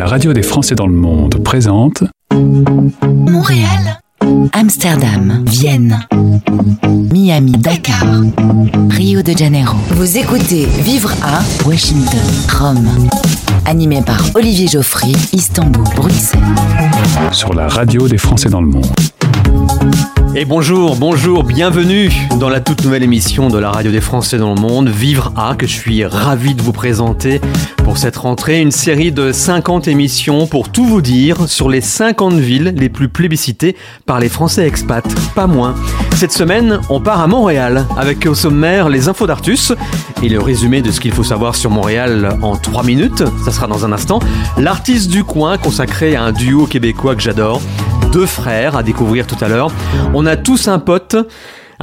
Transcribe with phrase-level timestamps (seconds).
[0.00, 4.00] La radio des Français dans le monde présente Montréal,
[4.54, 6.00] Amsterdam, Vienne,
[7.12, 8.06] Miami, Dakar,
[8.88, 9.76] Rio de Janeiro.
[9.90, 12.18] Vous écoutez Vivre à Washington,
[12.50, 12.88] Rome.
[13.66, 16.40] Animé par Olivier Geoffrey, Istanbul, Bruxelles.
[17.32, 20.09] sur la radio des Français dans le monde.
[20.36, 22.08] Et bonjour, bonjour, bienvenue
[22.38, 25.56] dans la toute nouvelle émission de la radio des Français dans le monde, Vivre A,
[25.56, 27.40] que je suis ravi de vous présenter
[27.82, 32.34] pour cette rentrée, une série de 50 émissions pour tout vous dire sur les 50
[32.34, 33.74] villes les plus plébiscitées
[34.06, 35.04] par les Français expats,
[35.34, 35.74] pas moins.
[36.14, 39.72] Cette semaine, on part à Montréal avec au sommaire les infos d'Artus
[40.22, 43.66] et le résumé de ce qu'il faut savoir sur Montréal en 3 minutes, ça sera
[43.66, 44.20] dans un instant,
[44.56, 47.60] l'artiste du coin consacré à un duo québécois que j'adore,
[48.12, 49.70] deux frères à découvrir tout à l'heure.
[50.26, 51.16] A tous un pote.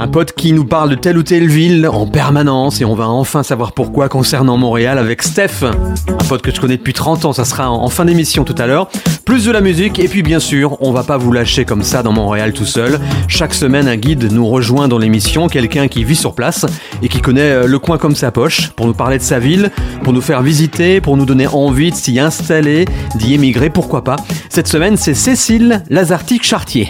[0.00, 3.08] Un pote qui nous parle de telle ou telle ville en permanence et on va
[3.08, 5.64] enfin savoir pourquoi concernant Montréal avec Steph.
[5.64, 8.68] Un pote que je connais depuis 30 ans, ça sera en fin d'émission tout à
[8.68, 8.88] l'heure.
[9.24, 12.04] Plus de la musique et puis bien sûr, on va pas vous lâcher comme ça
[12.04, 13.00] dans Montréal tout seul.
[13.26, 16.64] Chaque semaine, un guide nous rejoint dans l'émission, quelqu'un qui vit sur place
[17.02, 19.72] et qui connaît euh, le coin comme sa poche pour nous parler de sa ville,
[20.04, 22.84] pour nous faire visiter, pour nous donner envie de s'y installer,
[23.16, 24.14] d'y émigrer, pourquoi pas.
[24.48, 26.88] Cette semaine, c'est Cécile Lazartique-Chartier.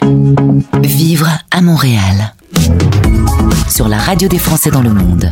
[0.82, 2.34] Vivre à Montréal.
[3.68, 5.26] Sur la radio des Français dans le monde.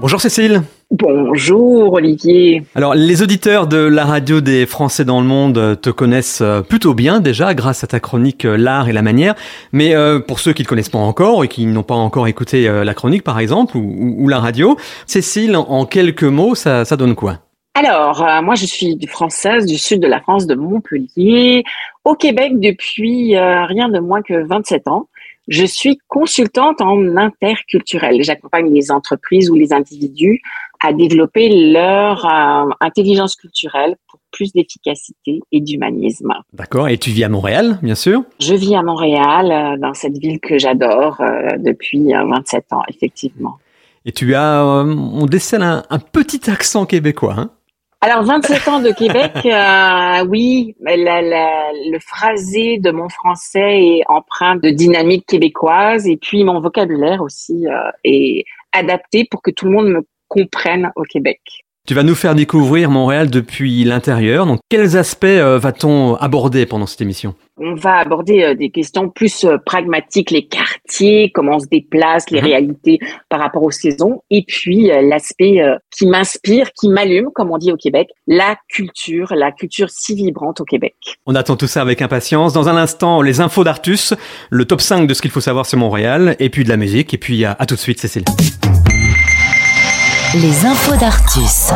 [0.00, 0.62] Bonjour Cécile.
[0.90, 2.62] Bonjour Olivier.
[2.74, 6.94] Alors, les auditeurs de la radio des Français dans le monde te connaissent euh, plutôt
[6.94, 9.34] bien déjà grâce à ta chronique euh, L'art et la manière.
[9.72, 12.26] Mais euh, pour ceux qui ne te connaissent pas encore et qui n'ont pas encore
[12.28, 16.24] écouté euh, la chronique par exemple ou, ou- ou la radio, Cécile, en, en quelques
[16.24, 17.38] mots, ça, ça donne quoi?
[17.74, 21.62] Alors, euh, moi je suis française du sud de la France, de Montpellier,
[22.04, 25.08] au Québec depuis euh, rien de moins que 27 ans.
[25.48, 28.22] Je suis consultante en interculturel.
[28.22, 30.40] J'accompagne les entreprises ou les individus
[30.80, 36.34] à développer leur euh, intelligence culturelle pour plus d'efficacité et d'humanisme.
[36.52, 36.88] D'accord.
[36.88, 38.24] Et tu vis à Montréal, bien sûr?
[38.40, 42.82] Je vis à Montréal, euh, dans cette ville que j'adore euh, depuis euh, 27 ans,
[42.88, 43.58] effectivement.
[44.04, 47.34] Et tu as, euh, on décèle un, un petit accent québécois.
[47.38, 47.50] Hein?
[48.02, 53.82] Alors, 27 ans de Québec, euh, oui, mais la- la- le phrasé de mon français
[53.82, 59.50] est empreint de dynamique québécoise et puis mon vocabulaire aussi euh, est adapté pour que
[59.50, 61.40] tout le monde me comprenne au Québec.
[61.86, 64.44] Tu vas nous faire découvrir Montréal depuis l'intérieur.
[64.46, 67.34] Donc, quels aspects euh, va-t-on aborder pendant cette émission?
[67.58, 72.28] On va aborder euh, des questions plus euh, pragmatiques, les quartiers, comment on se déplace,
[72.30, 72.46] les Mhm.
[72.46, 72.98] réalités
[73.28, 75.62] par rapport aux saisons, et puis l'aspect
[75.96, 80.60] qui m'inspire, qui m'allume, comme on dit au Québec, la culture, la culture si vibrante
[80.60, 80.94] au Québec.
[81.26, 82.52] On attend tout ça avec impatience.
[82.52, 84.14] Dans un instant, les infos d'Artus,
[84.50, 87.14] le top 5 de ce qu'il faut savoir sur Montréal, et puis de la musique.
[87.14, 88.24] Et puis, à, à tout de suite, Cécile.
[90.42, 91.70] Les infos d'Artus.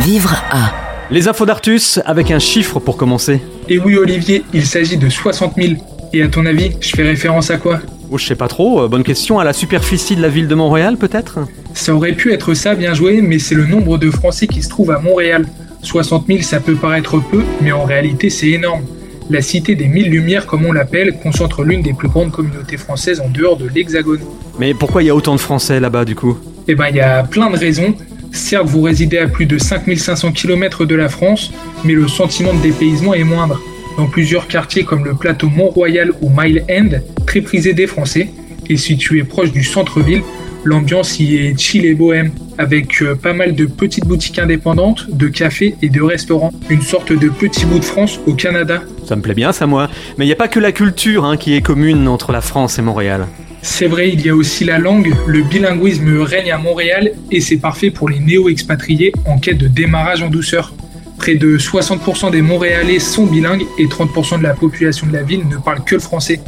[0.00, 0.72] Vivre à
[1.10, 3.40] Les infos d'Artus avec un chiffre pour commencer.
[3.70, 5.74] Et oui Olivier, il s'agit de 60 000.
[6.12, 7.80] Et à ton avis, je fais référence à quoi?
[8.10, 8.82] Oh, je sais pas trop.
[8.82, 9.38] euh, bonne question.
[9.38, 11.38] À la superficie de la ville de Montréal, peut-être?
[11.72, 14.68] Ça aurait pu être ça, bien joué, mais c'est le nombre de Français qui se
[14.68, 15.46] trouvent à Montréal.
[15.80, 18.82] 60 000, ça peut paraître peu, mais en réalité c'est énorme.
[19.30, 23.20] La cité des mille lumières, comme on l'appelle, concentre l'une des plus grandes communautés françaises
[23.20, 24.20] en dehors de l'Hexagone.
[24.58, 26.38] Mais pourquoi il y a autant de Français là-bas, du coup?
[26.68, 27.94] Eh ben, il y a plein de raisons.
[28.32, 31.52] Certes, vous résidez à plus de 5500 km de la France,
[31.84, 33.60] mais le sentiment de dépaysement est moindre.
[33.96, 38.28] Dans plusieurs quartiers comme le plateau Mont-Royal ou Mile End, très prisé des Français,
[38.68, 40.22] et situé proche du centre-ville,
[40.64, 45.28] l'ambiance y est chill et bohème, avec euh, pas mal de petites boutiques indépendantes, de
[45.28, 46.52] cafés et de restaurants.
[46.68, 48.82] Une sorte de petit bout de France au Canada.
[49.06, 49.88] Ça me plaît bien, ça, moi.
[50.18, 52.78] Mais il n'y a pas que la culture hein, qui est commune entre la France
[52.78, 53.26] et Montréal.
[53.62, 57.56] C'est vrai, il y a aussi la langue, le bilinguisme règne à Montréal et c'est
[57.56, 60.72] parfait pour les néo-expatriés en quête de démarrage en douceur.
[61.18, 65.48] Près de 60% des Montréalais sont bilingues et 30% de la population de la ville
[65.48, 66.40] ne parle que le français.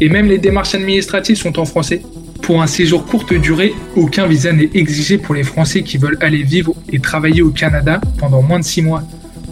[0.00, 2.02] Et même les démarches administratives sont en français.
[2.42, 6.42] Pour un séjour courte durée, aucun visa n'est exigé pour les Français qui veulent aller
[6.42, 9.02] vivre et travailler au Canada pendant moins de 6 mois.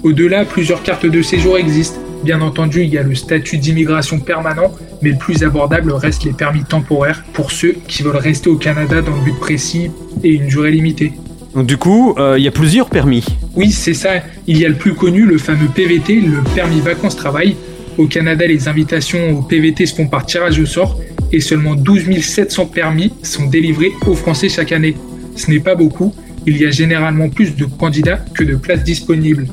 [0.03, 2.01] Au-delà, plusieurs cartes de séjour existent.
[2.22, 6.32] Bien entendu, il y a le statut d'immigration permanent, mais le plus abordable reste les
[6.32, 9.90] permis temporaires pour ceux qui veulent rester au Canada dans le but précis
[10.22, 11.12] et une durée limitée.
[11.55, 13.25] Donc, du coup, euh, il y a plusieurs permis.
[13.56, 14.11] Oui, c'est ça.
[14.46, 17.56] Il y a le plus connu, le fameux PVT, le permis vacances-travail.
[17.99, 21.00] Au Canada, les invitations au PVT se font par tirage au sort
[21.32, 24.94] et seulement 12 700 permis sont délivrés aux Français chaque année.
[25.37, 26.14] Ce n'est pas beaucoup,
[26.46, 29.46] il y a généralement plus de candidats que de places disponibles.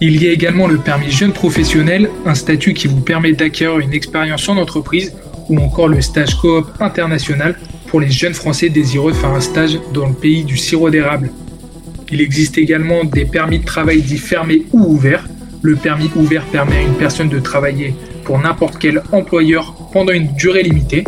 [0.00, 3.92] Il y a également le permis jeune professionnel, un statut qui vous permet d'acquérir une
[3.92, 5.12] expérience en entreprise,
[5.48, 7.58] ou encore le stage coop international
[7.88, 11.32] pour les jeunes Français désireux de faire un stage dans le pays du sirop d'érable.
[12.12, 15.26] Il existe également des permis de travail dits fermés ou ouverts.
[15.62, 17.92] Le permis ouvert permet à une personne de travailler
[18.22, 21.02] pour n'importe quel employeur pendant une durée limitée.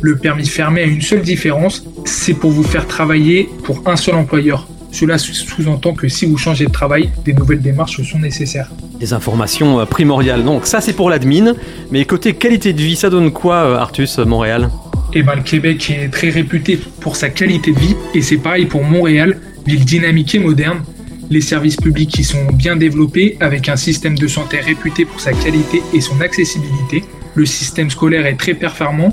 [0.00, 4.14] Le permis fermé a une seule différence, c'est pour vous faire travailler pour un seul
[4.14, 4.68] employeur.
[4.90, 8.70] Cela sous-entend que si vous changez de travail, des nouvelles démarches sont nécessaires.
[8.98, 10.44] Des informations euh, primordiales.
[10.44, 11.54] Donc ça c'est pour l'admin,
[11.90, 14.70] mais côté qualité de vie, ça donne quoi euh, Artus Montréal?
[15.14, 18.66] Eh ben le Québec est très réputé pour sa qualité de vie et c'est pareil
[18.66, 20.82] pour Montréal, ville dynamique et moderne.
[21.30, 25.32] Les services publics y sont bien développés avec un système de santé réputé pour sa
[25.32, 27.04] qualité et son accessibilité.
[27.34, 29.12] Le système scolaire est très performant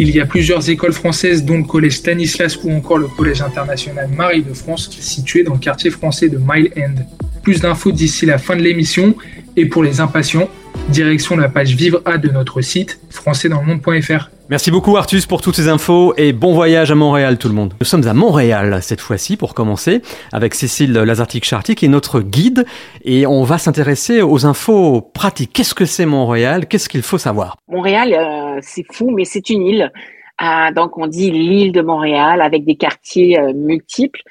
[0.00, 4.08] il y a plusieurs écoles françaises, dont le collège Stanislas ou encore le collège international
[4.08, 7.02] Marie de France, situé dans le quartier français de Mile End.
[7.42, 9.14] Plus d'infos d'ici la fin de l'émission.
[9.56, 10.48] Et pour les impatients,
[10.88, 14.30] direction la page Vivre A de notre site françaisdanslemonde.fr.
[14.50, 17.74] Merci beaucoup Artus pour toutes ces infos et bon voyage à Montréal tout le monde.
[17.80, 20.00] Nous sommes à Montréal cette fois-ci pour commencer
[20.32, 22.64] avec Cécile Lazartic-Charty qui est notre guide
[23.04, 25.52] et on va s'intéresser aux infos pratiques.
[25.52, 26.66] Qu'est-ce que c'est Montréal?
[26.66, 27.58] Qu'est-ce qu'il faut savoir?
[27.68, 29.92] Montréal, euh, c'est fou mais c'est une île.
[30.40, 34.22] Euh, donc on dit l'île de Montréal avec des quartiers euh, multiples.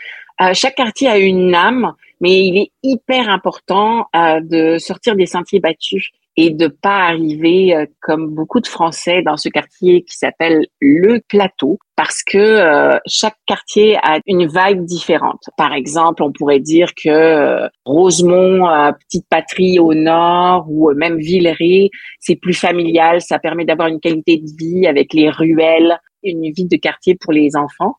[0.54, 6.12] chaque quartier a une âme, mais il est hyper important de sortir des sentiers battus
[6.38, 11.20] et de pas arriver euh, comme beaucoup de Français dans ce quartier qui s'appelle le
[11.28, 15.42] Plateau parce que euh, chaque quartier a une vibe différente.
[15.58, 18.68] Par exemple, on pourrait dire que euh, Rosemont,
[19.08, 21.90] petite patrie au nord ou même Villeray,
[22.20, 26.68] c'est plus familial, ça permet d'avoir une qualité de vie avec les ruelles, une vie
[26.68, 27.96] de quartier pour les enfants,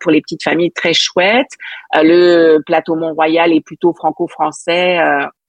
[0.00, 1.50] pour les petites familles très chouettes.
[1.94, 5.00] le plateau Mont-Royal est plutôt franco-français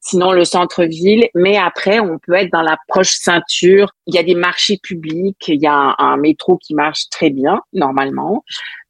[0.05, 1.27] sinon le centre-ville.
[1.33, 3.91] Mais après, on peut être dans la proche ceinture.
[4.05, 7.59] Il y a des marchés publics, il y a un, métro qui marche très bien
[7.73, 8.43] normalement.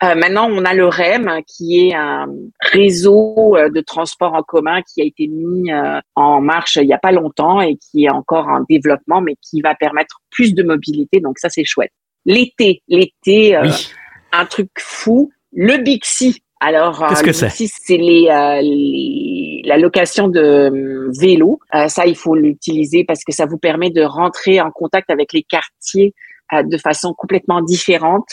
[0.03, 2.27] Euh, maintenant, on a le REM, qui est un
[2.59, 6.93] réseau euh, de transport en commun qui a été mis euh, en marche il n'y
[6.93, 10.63] a pas longtemps et qui est encore en développement, mais qui va permettre plus de
[10.63, 11.21] mobilité.
[11.21, 11.91] Donc ça, c'est chouette.
[12.25, 13.55] L'été, l'été,
[14.31, 15.31] un truc fou.
[15.53, 17.49] Le Bixi, alors, Qu'est-ce que c'est?
[17.49, 18.27] C'est les,
[18.61, 21.59] les, la location de vélo.
[21.73, 25.33] Euh, ça, il faut l'utiliser parce que ça vous permet de rentrer en contact avec
[25.33, 26.13] les quartiers
[26.53, 28.27] euh, de façon complètement différente.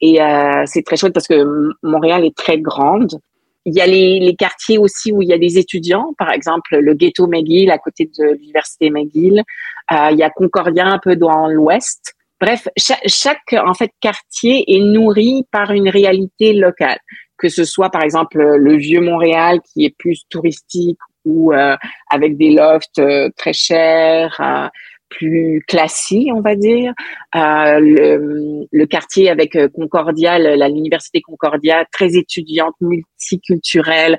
[0.00, 1.44] Et euh, c'est très chouette parce que
[1.82, 3.18] Montréal est très grande.
[3.64, 6.76] Il y a les, les, quartiers aussi où il y a des étudiants, par exemple
[6.76, 9.42] le ghetto McGill à côté de l'université McGill.
[9.90, 12.12] il y a Concordia un peu dans l'ouest.
[12.38, 16.98] Bref, chaque, chaque, en fait quartier est nourri par une réalité locale
[17.38, 21.76] que ce soit par exemple le vieux Montréal qui est plus touristique ou euh,
[22.10, 24.68] avec des lofts euh, très chers, euh,
[25.08, 26.92] plus classiques, on va dire.
[27.34, 30.38] Le, le, quartier avec Concordia,
[30.68, 34.18] l'université Concordia, très étudiante, multiculturelle,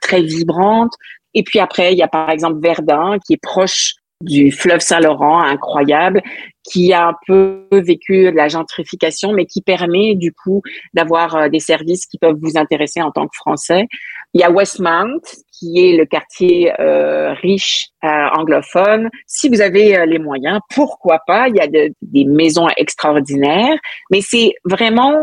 [0.00, 0.92] très vibrante.
[1.34, 5.42] Et puis après, il y a par exemple Verdun qui est proche du fleuve Saint-Laurent,
[5.42, 6.22] incroyable,
[6.62, 10.62] qui a un peu vécu de la gentrification, mais qui permet du coup
[10.92, 13.86] d'avoir euh, des services qui peuvent vous intéresser en tant que Français.
[14.34, 15.20] Il y a Westmount,
[15.60, 19.10] qui est le quartier euh, riche euh, anglophone.
[19.26, 21.48] Si vous avez euh, les moyens, pourquoi pas?
[21.48, 23.76] Il y a des maisons extraordinaires,
[24.10, 25.14] mais c'est vraiment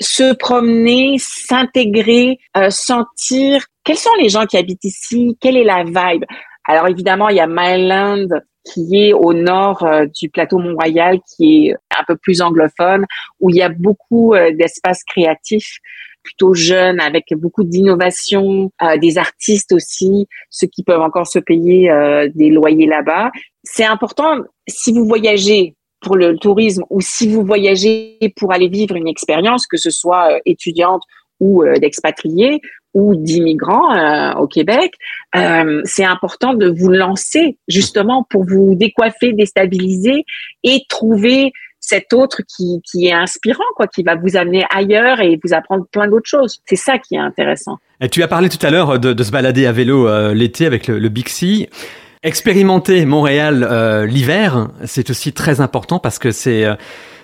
[0.00, 2.38] se promener, s'intégrer,
[2.70, 6.24] sentir quels sont les gens qui habitent ici, quelle est la vibe.
[6.64, 8.28] Alors évidemment, il y a Myland
[8.64, 13.04] qui est au nord euh, du plateau Mont-Royal, qui est un peu plus anglophone,
[13.40, 15.78] où il y a beaucoup euh, d'espaces créatifs
[16.22, 21.90] plutôt jeunes, avec beaucoup d'innovation, euh, des artistes aussi, ceux qui peuvent encore se payer
[22.32, 23.32] des loyers là-bas.
[23.64, 24.36] C'est important,
[24.68, 29.66] si vous voyagez pour le tourisme ou si vous voyagez pour aller vivre une expérience,
[29.66, 31.02] que ce soit étudiante
[31.42, 32.60] ou d'expatriés,
[32.94, 34.94] ou d'immigrants euh, au Québec,
[35.36, 40.24] euh, c'est important de vous lancer justement pour vous décoiffer, déstabiliser
[40.62, 45.38] et trouver cet autre qui, qui est inspirant, quoi, qui va vous amener ailleurs et
[45.42, 46.60] vous apprendre plein d'autres choses.
[46.66, 47.78] C'est ça qui est intéressant.
[48.00, 50.86] Et tu as parlé tout à l'heure de, se balader à vélo euh, l'été avec
[50.86, 51.68] le, Bixi.
[52.22, 56.64] Expérimenter Montréal euh, l'hiver, c'est aussi très important parce que c'est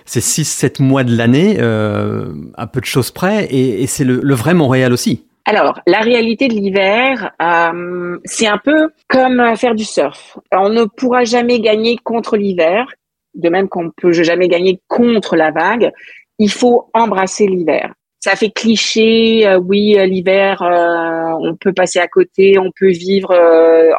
[0.09, 4.19] c'est 6-7 mois de l'année, euh, à peu de choses près, et, et c'est le,
[4.23, 5.23] le vrai Montréal aussi.
[5.45, 10.37] Alors, la réalité de l'hiver, euh, c'est un peu comme faire du surf.
[10.51, 12.87] On ne pourra jamais gagner contre l'hiver,
[13.35, 15.91] de même qu'on ne peut jamais gagner contre la vague.
[16.39, 17.93] Il faut embrasser l'hiver.
[18.19, 23.33] Ça fait cliché, euh, oui, l'hiver, euh, on peut passer à côté, on peut vivre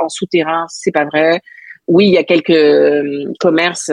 [0.02, 1.40] en souterrain, c'est pas vrai.
[1.86, 3.90] Oui, il y a quelques commerces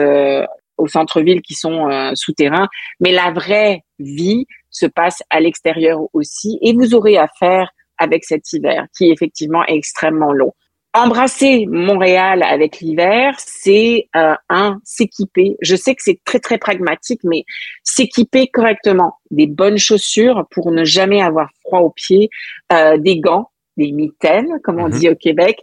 [0.78, 2.68] au centre-ville qui sont souterrains,
[3.00, 8.24] mais la vraie vie, se passe à l'extérieur aussi et vous aurez à faire avec
[8.24, 10.52] cet hiver qui effectivement est extrêmement long.
[10.94, 15.56] Embrasser Montréal avec l'hiver, c'est euh, un s'équiper.
[15.60, 17.44] Je sais que c'est très très pragmatique, mais
[17.84, 22.30] s'équiper correctement, des bonnes chaussures pour ne jamais avoir froid aux pieds,
[22.72, 24.98] euh, des gants, des mitaines, comme on mhm.
[24.98, 25.62] dit au Québec,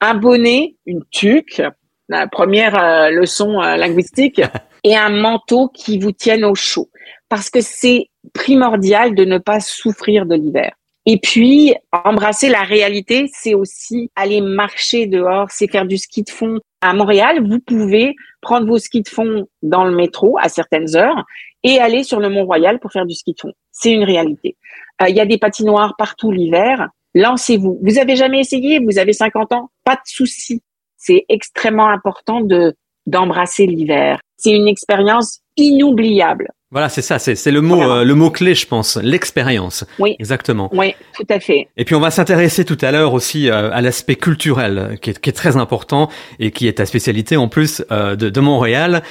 [0.00, 1.62] un bonnet, une tuque,
[2.08, 4.40] la première euh, leçon euh, linguistique,
[4.84, 6.88] et un manteau qui vous tienne au chaud,
[7.28, 10.72] parce que c'est primordial de ne pas souffrir de l'hiver.
[11.08, 16.30] Et puis, embrasser la réalité, c'est aussi aller marcher dehors, c'est faire du ski de
[16.30, 16.58] fond.
[16.80, 21.24] À Montréal, vous pouvez prendre vos skis de fond dans le métro à certaines heures
[21.62, 23.52] et aller sur le Mont-Royal pour faire du ski de fond.
[23.70, 24.56] C'est une réalité.
[25.00, 26.88] Euh, il y a des patinoires partout l'hiver.
[27.14, 27.78] Lancez-vous.
[27.82, 30.60] Vous avez jamais essayé, vous avez 50 ans, pas de souci.
[30.96, 32.74] C'est extrêmement important de
[33.06, 34.18] d'embrasser l'hiver.
[34.36, 36.50] C'est une expérience inoubliable.
[36.72, 39.84] Voilà, c'est ça, c'est le mot, euh, le mot clé, je pense, l'expérience.
[40.00, 40.68] Oui, exactement.
[40.72, 41.68] Oui, tout à fait.
[41.76, 45.20] Et puis on va s'intéresser tout à l'heure aussi euh, à l'aspect culturel, qui est,
[45.20, 46.10] qui est, très important
[46.40, 49.04] et qui est ta spécialité en plus euh, de, de Montréal.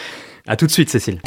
[0.47, 1.21] À tout de suite, Cécile.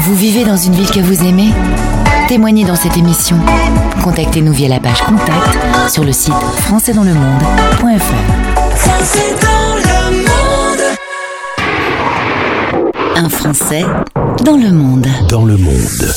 [0.00, 2.03] Vous vivez dans une ville que vous aimez?
[2.28, 3.36] Témoignez dans cette émission.
[4.02, 5.58] Contactez-nous via la page contact
[5.92, 8.14] sur le site françaisdanslemonde.fr.
[13.16, 13.84] Un Français
[14.42, 15.06] dans le monde.
[15.28, 16.14] Dans le monde.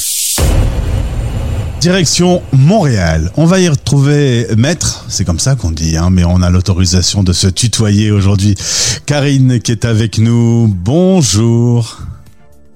[1.81, 3.31] Direction Montréal.
[3.35, 7.21] On va y retrouver Maître, c'est comme ça qu'on dit, hein, mais on a l'autorisation
[7.21, 8.55] de se tutoyer aujourd'hui.
[9.05, 10.67] Karine qui est avec nous.
[10.69, 12.06] Bonjour.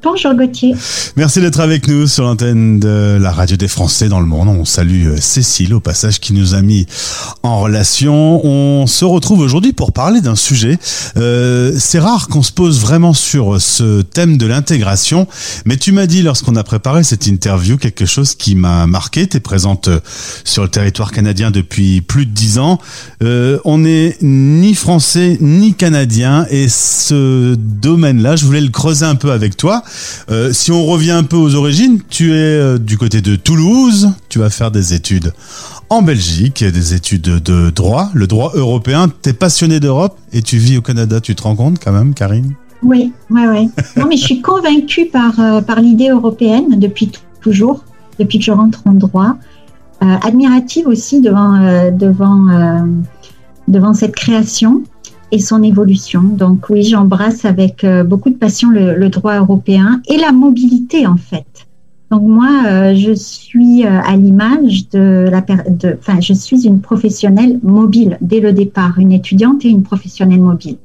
[0.03, 0.73] Bonjour Gauthier.
[1.15, 4.47] Merci d'être avec nous sur l'antenne de la radio des Français dans le monde.
[4.47, 6.87] On salue euh, Cécile au passage qui nous a mis
[7.43, 8.43] en relation.
[8.43, 10.79] On se retrouve aujourd'hui pour parler d'un sujet.
[11.17, 15.27] Euh, c'est rare qu'on se pose vraiment sur ce thème de l'intégration,
[15.65, 19.27] mais tu m'as dit lorsqu'on a préparé cette interview quelque chose qui m'a marqué.
[19.27, 19.99] Tu es présente euh,
[20.43, 22.79] sur le territoire canadien depuis plus de dix ans.
[23.21, 29.15] Euh, on n'est ni français ni canadien et ce domaine-là, je voulais le creuser un
[29.15, 29.83] peu avec toi.
[30.29, 34.11] Euh, si on revient un peu aux origines, tu es euh, du côté de Toulouse,
[34.29, 35.33] tu vas faire des études
[35.89, 39.11] en Belgique, des études de droit, le droit européen.
[39.21, 42.13] Tu es passionné d'Europe et tu vis au Canada, tu te rends compte quand même,
[42.13, 42.53] Karine?
[42.83, 43.69] Oui, oui, oui.
[43.97, 47.83] Non, je suis convaincue par, euh, l'idée européenne depuis toujours,
[48.19, 49.35] depuis que je rentre en droit.
[49.99, 52.47] admirative aussi devant, devant,
[53.67, 54.83] devant cette création
[55.31, 56.21] et son évolution.
[56.21, 61.17] Donc oui, j'embrasse avec euh, beaucoup de passion le, droit européen et la mobilité en
[61.17, 61.45] fait.
[62.11, 66.81] Donc moi, euh, je suis euh, à l'image de la, de, enfin, je suis une
[66.81, 70.77] professionnelle mobile dès le départ, une étudiante et une professionnelle mobile.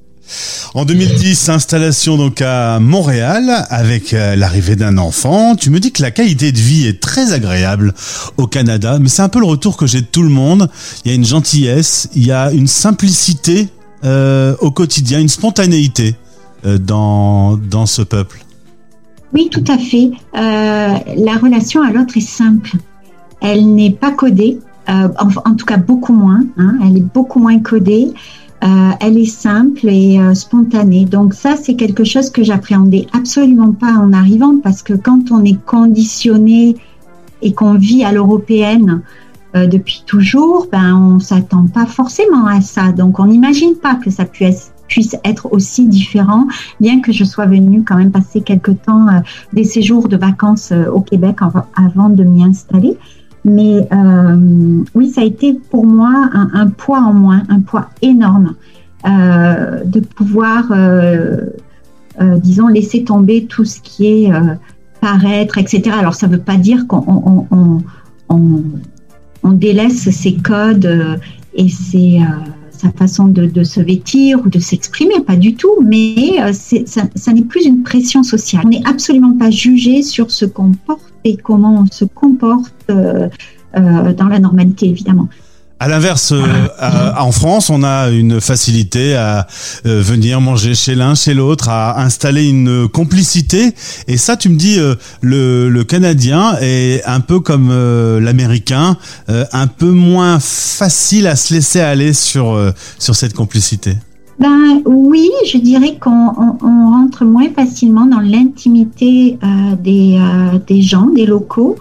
[0.75, 5.55] En 2010, installation donc à Montréal avec l'arrivée d'un enfant.
[5.55, 7.95] Tu me dis que la qualité de vie est très agréable
[8.37, 10.69] au Canada, mais c'est un peu le retour que j'ai de tout le monde.
[11.05, 13.69] Il y a une gentillesse, il y a une simplicité
[14.05, 16.17] euh, au quotidien, une spontanéité
[16.65, 18.45] euh, dans, dans ce peuple
[19.33, 20.11] Oui, tout à fait.
[20.35, 22.73] Euh, la relation à l'autre est simple.
[23.41, 26.45] Elle n'est pas codée, en, tout cas beaucoup moins.
[26.57, 26.79] Hein.
[26.83, 28.13] elle est beaucoup moins codée.
[28.63, 31.05] elle est simple et spontanée.
[31.05, 35.45] Donc ça, c'est quelque chose que j'appréhendais absolument pas en arrivant parce que quand on
[35.45, 36.77] est conditionné
[37.43, 39.03] et qu'on vit à l'européenne,
[39.55, 42.93] euh, depuis toujours, ben, on s'attend pas forcément à ça.
[42.93, 46.47] Donc, on n'imagine pas que ça puisse, puisse être aussi différent,
[46.81, 49.21] bien que je sois venue quand même passer quelque temps euh,
[49.53, 51.39] des séjours de vacances euh, au Québec
[51.77, 52.99] avant de m'y installer.
[53.45, 53.89] Mais
[54.97, 58.57] oui, ça a été pour moi un, poids en moins, un poids énorme
[59.05, 60.65] de pouvoir,
[62.19, 64.33] disons, laisser tomber tout ce qui est
[65.01, 65.93] paraître, etc.
[65.97, 67.47] Alors, ça ne veut pas dire qu'on
[69.47, 71.17] on, délaisse ses codes euh,
[71.55, 72.25] et euh,
[72.71, 77.43] sa façon de, se vêtir ou de s'exprimer, pas du tout, mais euh, ça, n'est
[77.43, 78.63] plus une pression sociale.
[78.67, 84.29] On n'est absolument pas jugé sur ce qu'on porte et comment on se comporte dans
[84.29, 85.29] la normalité, évidemment.
[85.79, 89.47] À l'inverse, euh, en France, on a une facilité à
[89.85, 93.75] euh, venir manger chez l'un, chez l'autre, à installer une complicité.
[94.09, 97.71] Et ça, tu me dis, euh, le, Canadien est un peu comme
[98.19, 98.97] l'Américain,
[99.29, 103.97] un peu moins facile à se laisser aller sur cette complicité.
[104.39, 106.11] Ben oui, je dirais qu'on
[106.63, 111.77] on, rentre moins facilement dans l'intimité euh, des, euh, des gens, des locaux.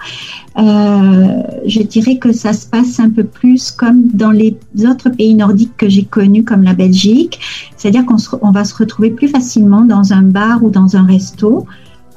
[0.57, 4.55] Euh, je dirais que ça se passe un peu plus comme dans les
[4.89, 7.39] autres pays nordiques que j'ai connus, comme la Belgique.
[7.75, 11.65] C'est-à-dire qu'on on va se retrouver plus facilement dans un bar ou dans un resto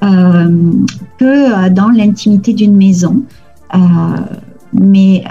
[0.01, 3.23] que dans l'intimité d'une maison.
[4.73, 5.25] mais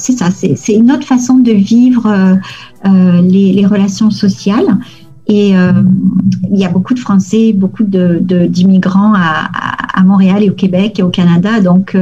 [0.00, 2.38] c'est ça, c'est une autre façon de vivre
[2.84, 4.78] les, les, relations sociales.
[5.26, 11.02] Et il y a beaucoup de Français, beaucoup d'immigrants à, Montréal et au Québec et
[11.02, 11.60] au Canada.
[11.60, 11.94] Donc,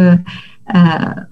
[0.75, 0.79] euh,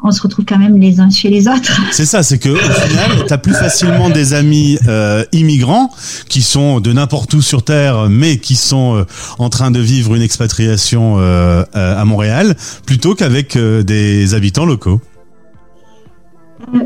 [0.02, 1.78] on se retrouve quand même les uns chez les autres.
[1.92, 5.90] C'est ça, c'est que au final, t'as plus facilement des amis euh, immigrants
[6.28, 9.04] qui sont de n'importe où sur terre, mais qui sont euh,
[9.38, 11.18] en train de vivre une expatriation
[11.72, 12.56] à Montréal,
[12.86, 15.00] plutôt qu'avec des habitants locaux.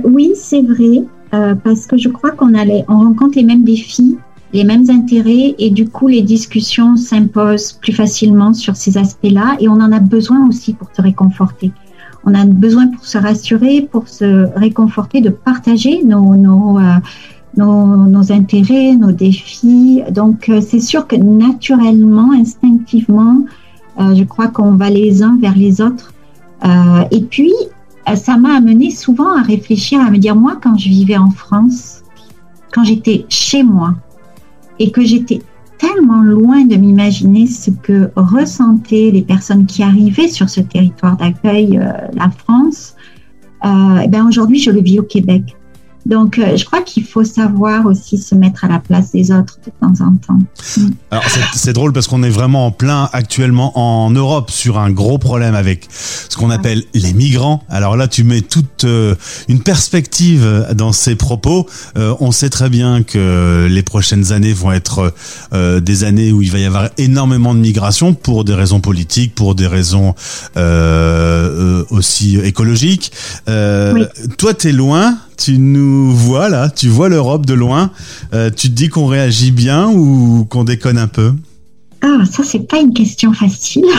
[0.05, 4.19] Oui, c'est vrai, parce que je crois qu'on on rencontre les mêmes défis,
[4.53, 9.69] les mêmes intérêts, et du coup, les discussions s'imposent plus facilement sur ces aspects-là, et
[9.69, 11.73] on en a besoin aussi pour se réconforter
[12.25, 16.99] on a besoin pour se rassurer, pour se réconforter, de partager nos, nos, euh,
[17.57, 20.03] nos, intérêts, nos défis.
[20.11, 23.45] Donc, euh, c'est sûr que naturellement, instinctivement,
[23.99, 26.13] euh, je crois qu'on va les uns vers les autres.
[27.11, 27.55] et puis,
[28.17, 32.03] ça m'a amené souvent à réfléchir, à me dire, moi, quand je vivais en France,
[32.73, 33.95] quand j'étais chez moi
[34.79, 35.41] et que j'étais
[35.79, 41.79] tellement loin de m'imaginer ce que ressentaient les personnes qui arrivaient sur ce territoire d'accueil,
[41.79, 42.95] euh, la France.
[43.65, 45.57] Euh, ben aujourd'hui, je le vis au Québec.
[46.07, 49.59] Donc, euh, je crois qu'il faut savoir aussi se mettre à la place des autres
[49.65, 50.39] de temps en temps.
[50.77, 50.91] Mm.
[51.11, 55.19] Alors, c'est drôle parce qu'on est vraiment en plein actuellement en Europe sur un gros
[55.19, 57.63] problème avec ce qu'on appelle les migrants.
[57.69, 59.15] Alors là, tu mets toute euh,
[59.49, 61.67] une perspective dans ces propos.
[61.97, 65.13] Euh, on sait très bien que les prochaines années vont être
[65.53, 69.55] des années où il va y avoir énormément de migration pour des raisons politiques, pour
[69.55, 70.15] des raisons
[71.91, 73.13] aussi écologiques.
[73.47, 74.05] Oui.
[74.39, 77.91] Toi, tu es loin tu nous vois là, tu vois l'Europe de loin.
[78.35, 81.33] Euh, tu te dis qu'on réagit bien ou qu'on déconne un peu?
[82.03, 83.85] Ah, ça c'est pas une question facile.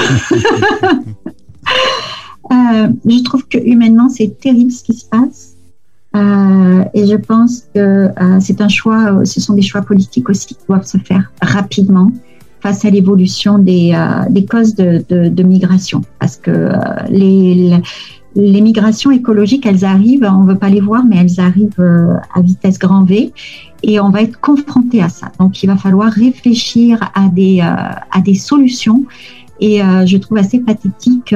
[2.51, 5.53] Euh, je trouve que humainement c'est terrible ce qui se passe.
[6.17, 8.09] Euh, et je pense que
[8.41, 12.11] c'est un choix, ce sont des choix politiques aussi qui doivent se faire rapidement
[12.59, 13.97] face à l'évolution des,
[14.31, 16.01] des causes de, de, migration.
[16.19, 16.71] Parce que
[17.09, 17.79] les,
[18.35, 22.15] les migrations écologiques, elles arrivent, on ne veut pas les voir, mais elles arrivent euh,
[22.33, 23.33] à vitesse grand V
[23.83, 25.31] et on va être confronté à ça.
[25.39, 29.03] Donc, il va falloir réfléchir à des, euh, à des solutions.
[29.59, 31.35] Et euh, je trouve assez pathétique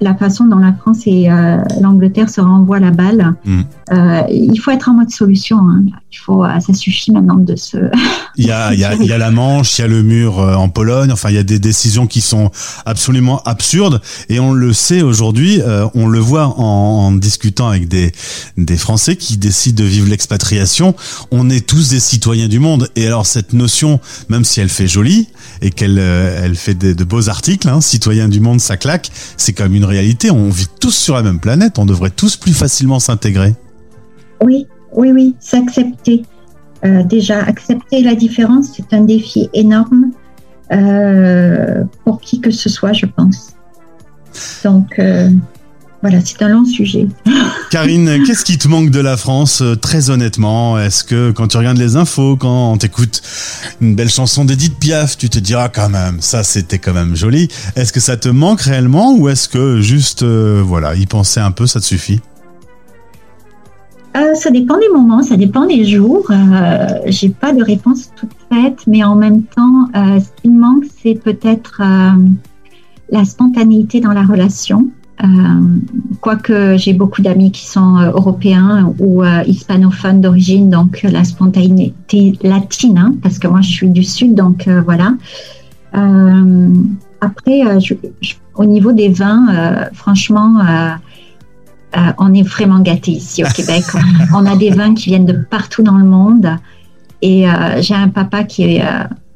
[0.00, 3.34] la façon dont la France et euh, l'Angleterre se renvoient la balle.
[3.44, 3.60] Mm.
[3.90, 5.58] Euh, il faut être en mode solution.
[5.58, 5.84] Hein.
[6.12, 7.76] Il faut, euh, ça suffit maintenant de se.
[8.36, 10.02] il y a, il y a, il y a la Manche, il y a le
[10.02, 11.10] mur en Pologne.
[11.12, 12.50] Enfin, il y a des décisions qui sont
[12.86, 15.60] absolument absurdes et on le sait aujourd'hui.
[15.94, 18.12] on le voit en, en, discutant avec des
[18.56, 20.94] des Français qui décident de vivre l'expatriation.
[21.30, 24.88] On est tous des citoyens du monde et alors cette notion, même si elle fait
[24.88, 25.28] jolie
[25.60, 29.10] et qu'elle elle fait de, de beaux articles, hein, citoyen du monde, ça claque.
[29.36, 32.36] C'est quand même une réalité, on vit tous sur la même planète, on devrait tous
[32.36, 33.54] plus facilement s'intégrer.
[34.42, 36.22] Oui, oui, oui, s'accepter.
[36.84, 40.12] Euh, déjà, accepter la différence, c'est un défi énorme
[40.70, 43.54] euh, pour qui que ce soit, je pense.
[44.64, 45.30] Donc, euh,
[46.00, 47.08] voilà, c'est un long sujet.
[47.70, 50.78] Karine, qu'est-ce qui te manque de la France, euh, très honnêtement?
[50.78, 53.20] Est-ce que quand tu regardes les infos, quand t'écoutes
[53.80, 57.48] une belle chanson d'Edith Piaf, tu te diras quand même, ça c'était quand même joli.
[57.74, 61.50] Est-ce que ça te manque réellement ou est-ce que juste, euh, voilà, y penser un
[61.50, 62.20] peu, ça te suffit?
[64.16, 66.30] Euh, ça dépend des moments, ça dépend des jours.
[66.30, 70.84] Euh, J'ai pas de réponse toute faite, mais en même temps, ce qui me manque,
[71.02, 71.82] c'est peut-être
[73.10, 74.88] la spontanéité dans la relation.
[75.24, 75.26] Euh,
[76.20, 82.38] quoique j'ai beaucoup d'amis qui sont euh, européens ou euh, hispanophones d'origine, donc la spontanéité
[82.42, 85.14] latine, hein, parce que moi je suis du sud, donc voilà.
[87.20, 87.62] après,
[88.54, 90.60] au niveau des vins, franchement,
[92.18, 93.84] on est vraiment gâtés ici au Québec.
[94.34, 96.48] on, a des vins qui viennent de partout dans le monde.
[97.22, 97.46] Et
[97.80, 98.84] j'ai un papa qui est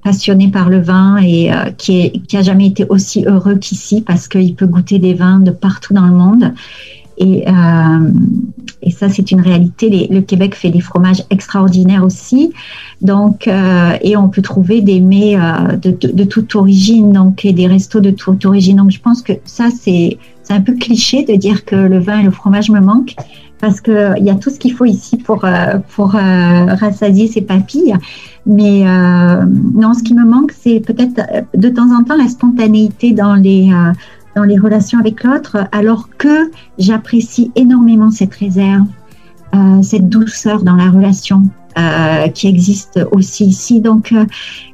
[0.03, 4.29] passionné par le vin et euh, qui, est, a jamais été aussi heureux qu'ici parce
[4.29, 6.53] qu'il peut goûter des vins de partout dans le monde.
[7.19, 8.11] Et, euh,
[8.81, 10.09] et ça, c'est une réalité.
[10.11, 12.53] le Québec fait des fromages extraordinaires aussi.
[13.01, 17.53] Donc, euh, et on peut trouver des mets de, de, de, toute origine, donc et
[17.53, 18.79] des restos de toute origine.
[18.79, 20.19] Donc, je pense que ça, c'est
[20.53, 23.17] c'est un peu cliché de dire que le vin et le fromage me manquent
[23.59, 27.43] parce qu'il y a tout ce qu'il faut ici pour, euh, pour euh, rassasier ses
[27.43, 27.95] papilles.
[28.45, 33.13] Mais euh, non, ce qui me manque, c'est peut-être de temps en temps la spontanéité
[33.13, 33.71] dans les,
[34.35, 38.87] dans les relations avec l'autre, alors que j'apprécie énormément cette réserve,
[39.83, 41.45] cette douceur dans la relation.
[41.79, 43.81] Euh, qui existe aussi ici.
[43.81, 44.25] Donc, euh,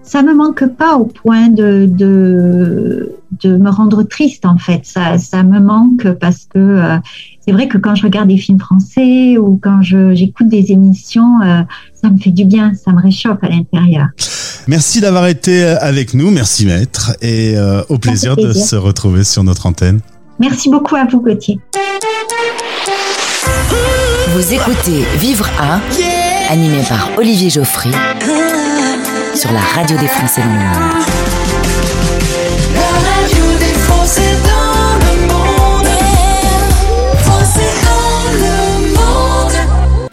[0.03, 4.81] ça me manque pas au point de, de, de me rendre triste, en fait.
[4.85, 6.97] Ça, ça me manque parce que euh,
[7.45, 11.63] c'est vrai que quand je regarde des films français ou quand j'écoute des émissions, euh,
[11.95, 14.09] ça me fait du bien, ça me réchauffe à l'intérieur.
[14.67, 19.25] Merci d'avoir été avec nous, merci maître, et euh, au plaisir, plaisir de se retrouver
[19.25, 20.01] sur notre antenne.
[20.39, 21.59] Merci beaucoup à vous, Gauthier.
[24.29, 25.81] Vous écoutez Vivre à,
[26.49, 27.91] animé par Olivier Geoffrey,
[29.35, 31.05] sur la radio des Français dans le monde.
[32.75, 32.81] La
[33.11, 35.87] radio des Français dans le monde.
[37.19, 39.53] Français dans le monde.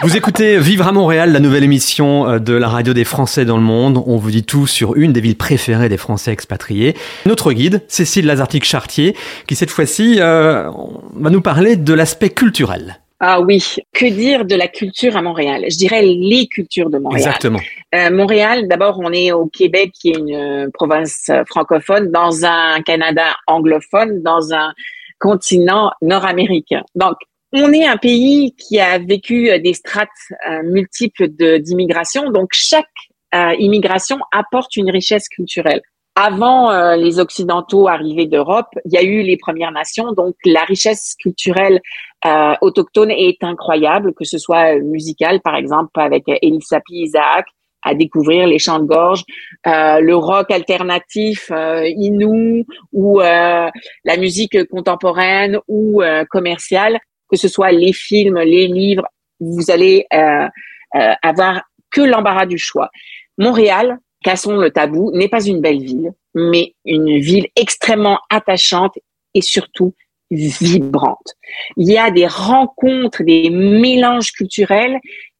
[0.04, 3.58] Vous écoutez Vivre à Montréal, la nouvelle émission euh, de la radio des Français dans
[3.58, 4.04] le monde.
[4.06, 6.96] On vous dit tout sur une des villes préférées des Français expatriés.
[7.26, 9.16] Notre guide, Cécile Lazartique-Chartier,
[9.48, 10.70] qui cette fois-ci euh,
[11.16, 13.00] va nous parler de l'aspect culturel.
[13.28, 15.66] Ah oui, que dire de la culture à Montréal?
[15.68, 17.26] Je dirais les cultures de Montréal.
[17.26, 17.60] Exactement.
[17.96, 22.46] Euh, Montréal, d'abord, on est au Québec, qui est une euh, province euh, francophone, dans
[22.46, 24.74] un Canada anglophone, dans un
[25.18, 26.84] continent nord-américain.
[26.94, 27.16] Donc,
[27.52, 30.10] on est un pays qui a vécu des strates
[30.48, 31.28] euh, multiples
[31.62, 32.30] d'immigration.
[32.30, 32.86] Donc, chaque
[33.34, 35.82] euh, immigration apporte une richesse culturelle.
[36.16, 40.64] Avant euh, les Occidentaux arrivés d'Europe, il y a eu les Premières Nations, donc la
[40.64, 41.82] richesse culturelle
[42.26, 47.46] euh, autochtone est incroyable, que ce soit musicale, par exemple, avec Elisapi Isaac,
[47.84, 49.24] à découvrir les chants de gorge,
[49.68, 53.70] euh, le rock alternatif euh, inou ou euh,
[54.06, 56.98] la musique contemporaine ou euh, commerciale,
[57.30, 59.06] que ce soit les films, les livres,
[59.40, 60.48] vous allez euh,
[60.96, 62.90] euh, avoir que l'embarras du choix.
[63.38, 68.98] Montréal, cassons le tabou, n'est pas une belle ville, mais une ville extrêmement attachante
[69.36, 69.94] et surtout
[70.32, 71.36] vibrante.
[71.78, 74.98] Il y a des rencontres, des mélanges culturels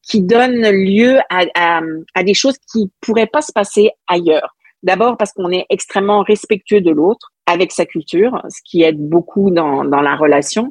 [0.08, 1.80] qui donnent lieu à, à,
[2.14, 4.54] à des choses qui pourraient pas se passer ailleurs.
[4.84, 9.50] D'abord parce qu'on est extrêmement respectueux de l'autre avec sa culture, ce qui aide beaucoup
[9.50, 10.70] dans, dans la relation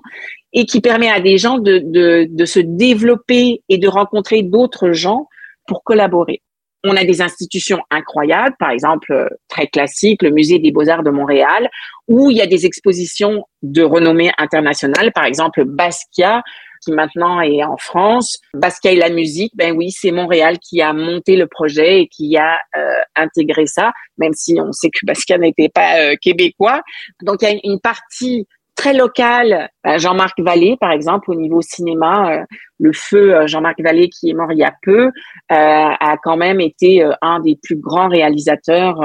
[0.54, 4.94] et qui permet à des gens de, de, de se développer et de rencontrer d'autres
[4.94, 5.28] gens
[5.68, 6.42] pour collaborer.
[6.88, 11.10] On a des institutions incroyables, par exemple, euh, très classique, le Musée des Beaux-Arts de
[11.10, 11.68] Montréal,
[12.08, 16.44] où il y a des expositions de renommée internationale, par exemple Basquiat,
[16.84, 18.40] qui maintenant est en France.
[18.54, 22.38] Basquiat et la musique, ben oui, c'est Montréal qui a monté le projet et qui
[22.38, 22.82] a euh,
[23.16, 26.82] intégré ça, même si on sait que Basquiat n'était pas euh, québécois.
[27.24, 29.70] Donc il y a une partie très locale.
[29.84, 32.44] Ben, Jean-Marc Vallée, par exemple, au niveau cinéma, euh,
[32.80, 35.12] le feu euh, Jean-Marc Vallée, qui est mort il y a peu, euh,
[35.50, 39.00] a quand même été un des plus grands réalisateurs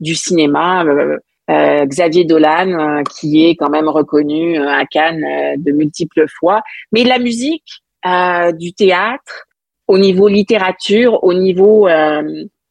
[0.00, 0.84] du cinéma.
[1.48, 5.24] Euh, Xavier Dolan, euh, qui est quand même reconnu euh, à Cannes
[5.56, 6.62] de multiples fois.
[6.92, 7.82] Mais la musique,
[8.58, 9.46] du théâtre,
[9.88, 11.88] au niveau littérature, au niveau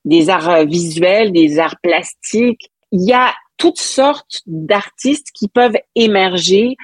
[0.06, 6.76] des arts visuels, des arts plastiques, il y a toutes sortes d'artistes qui peuvent émerger.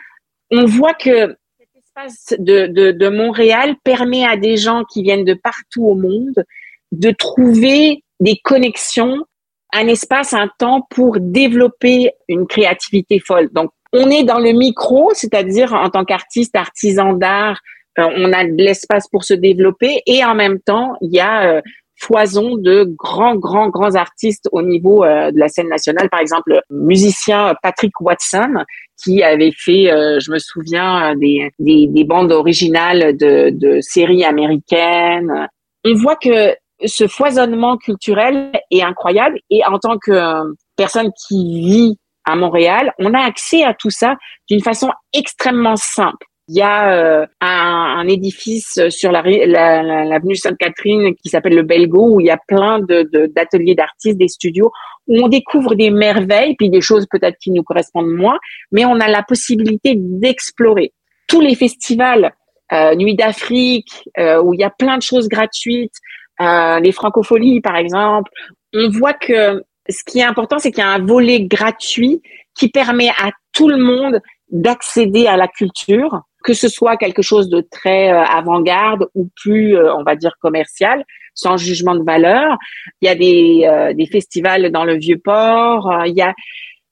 [0.51, 5.25] On voit que cet espace de, de, de Montréal permet à des gens qui viennent
[5.25, 6.43] de partout au monde
[6.91, 9.25] de trouver des connexions
[9.73, 13.49] un espace, un temps pour développer une créativité folle.
[13.53, 17.60] Donc, on est dans le micro, c'est-à-dire en tant qu'artiste, artisan d'art,
[17.99, 21.55] euh, on a de l'espace pour se développer et en même temps, il y a
[21.55, 21.62] euh,
[22.01, 26.09] foison de grands, grands, grands artistes au niveau euh, de la scène nationale.
[26.09, 28.63] Par exemple, le musicien Patrick Watson,
[29.03, 29.85] qui avait fait,
[30.19, 35.47] je me souviens, des, des, des bandes originales de, de séries américaines.
[35.83, 41.61] On voit que ce foisonnement culturel est incroyable et en tant que euh, personne qui
[41.61, 44.15] vit à Montréal, on a accès à tout ça
[44.49, 46.25] d'une façon extrêmement simple.
[46.47, 51.56] Il y a euh, un, un, édifice sur la, la, la, l'avenue Sainte-Catherine qui s'appelle
[51.56, 54.71] le Belgo où il y a plein de, de, d'ateliers d'artistes, des studios
[55.08, 58.38] où on découvre des merveilles puis des choses peut-être qui nous correspondent moins,
[58.71, 60.93] mais on a la possibilité d'explorer
[61.27, 62.34] tous les festivals.
[62.73, 65.95] Euh, Nuit d'Afrique, euh, où il y a plein de choses gratuites,
[66.39, 68.32] euh, les francopholies, par exemple,
[68.73, 72.21] on voit que ce qui est important, c'est qu'il y a un volet gratuit
[72.56, 77.49] qui permet à tout le monde d'accéder à la culture, que ce soit quelque chose
[77.49, 82.58] de très euh, avant-garde ou plus, euh, on va dire, commercial, sans jugement de valeur.
[83.01, 85.91] Il y a des, euh, des festivals dans le Vieux-Port.
[85.91, 86.34] Euh, il y a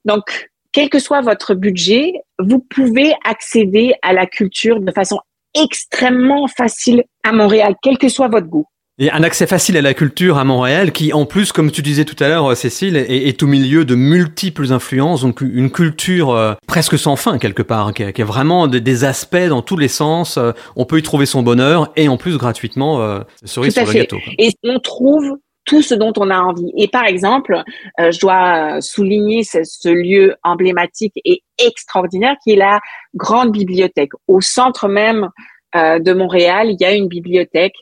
[0.05, 5.19] donc, quel que soit votre budget, vous pouvez accéder à la culture de façon
[5.55, 8.65] extrêmement facile à Montréal, quel que soit votre goût.
[9.01, 12.03] Et un accès facile à la culture à Montréal, qui en plus, comme tu disais
[12.03, 16.53] tout à l'heure, Cécile, est, est, au milieu de multiples influences, donc une culture euh,
[16.67, 19.61] presque sans fin quelque part, hein, qui, a, qui a vraiment des, des, aspects dans
[19.61, 20.35] tous les sens.
[20.35, 23.87] Euh, on peut y trouver son bonheur et en plus gratuitement euh, cerise sur le
[23.87, 23.99] fait.
[23.99, 24.17] gâteau.
[24.21, 24.33] Quoi.
[24.37, 25.37] Et on trouve
[25.69, 26.71] tout ce dont on a envie.
[26.75, 27.61] Et par exemple,
[27.99, 32.79] euh, je dois souligner ce, ce, lieu emblématique et extraordinaire qui est la
[33.15, 34.11] grande bibliothèque.
[34.27, 35.29] Au centre même
[35.75, 37.75] euh, de Montréal, il y a une bibliothèque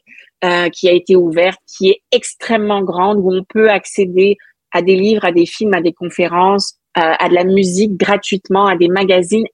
[0.43, 4.37] euh, qui a été ouverte, qui est extrêmement grande, où on peut accéder
[4.71, 8.67] à des livres, à des films, à des conférences, euh, à de la musique gratuitement,
[8.67, 9.45] à des magazines.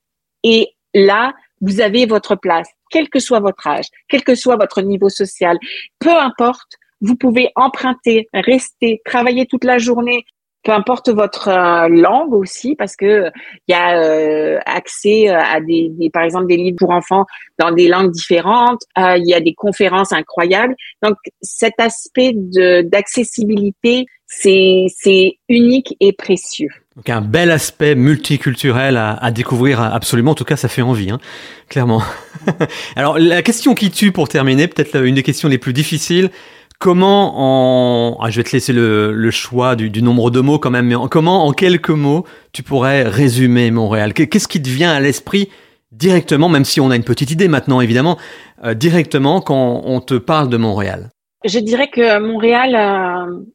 [0.43, 4.81] Et là, vous avez votre place, quel que soit votre âge, quel que soit votre
[4.81, 5.57] niveau social,
[5.99, 10.25] peu importe, vous pouvez emprunter, rester, travailler toute la journée,
[10.63, 13.29] peu importe votre euh, langue aussi, parce que
[13.67, 17.25] il y a euh, accès à des, par exemple, des livres pour enfants
[17.59, 18.81] dans des langues différentes.
[18.97, 20.75] Euh, il y a des conférences incroyables.
[21.01, 26.69] Donc, cet aspect d'accessibilité, c'est c'est unique et précieux.
[26.95, 30.31] Donc un bel aspect multiculturel à, à, découvrir absolument.
[30.31, 31.19] En tout cas, ça fait envie, hein,
[31.67, 32.03] clairement.
[32.95, 36.29] Alors la question qui tue pour terminer, peut-être une des questions les plus difficiles.
[36.83, 40.87] Comment en, ah, je vais te laisser le, choix du, nombre de mots quand même,
[40.87, 44.13] mais en, comment en quelques mots tu pourrais résumer Montréal?
[44.13, 45.47] Qu'est-ce qui te vient à l'esprit
[45.93, 48.17] directement, même si on a une petite idée maintenant évidemment,
[48.65, 51.09] euh, directement quand on te parle de Montréal?
[51.45, 53.45] Je dirais que Montréal euh,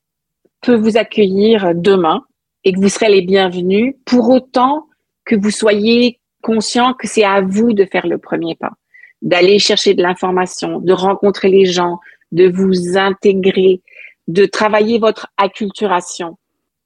[0.62, 2.22] peut vous accueillir demain
[2.64, 4.86] et que vous serez les bienvenus, pour autant
[5.26, 8.72] que vous soyez conscient que c'est à vous de faire le premier pas,
[9.20, 11.98] d'aller chercher de l'information, de rencontrer les gens,
[12.32, 13.80] de vous intégrer,
[14.26, 16.36] de travailler votre acculturation.